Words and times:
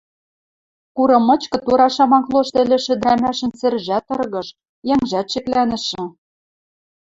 Курым 0.95 1.23
мычкы 1.29 1.57
тура 1.65 1.87
шамак 1.95 2.25
лошты 2.33 2.59
ӹлӹшӹ 2.65 2.91
ӹдӹрӓмӓшӹн 2.95 3.51
сӹржӓт 3.59 4.03
тыргыж, 4.07 4.47
йӓнгжӓт 4.87 5.27
шеклӓнӹшӹ. 5.33 6.03